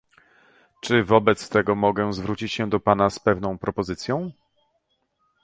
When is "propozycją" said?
3.57-4.31